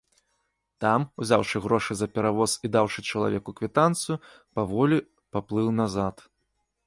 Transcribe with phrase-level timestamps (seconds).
[0.85, 4.15] Там, узяўшы грошы за перавоз і даўшы чалавеку квітанцыю,
[4.61, 4.97] паволі
[5.37, 6.15] паплыў назад.